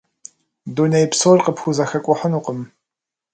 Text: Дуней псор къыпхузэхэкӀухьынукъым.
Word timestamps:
Дуней 0.75 1.05
псор 1.11 1.39
къыпхузэхэкӀухьынукъым. 1.45 2.59